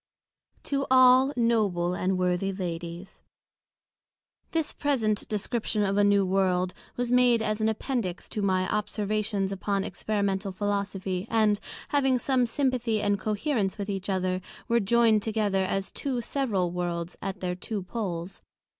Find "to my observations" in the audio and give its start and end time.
8.29-9.51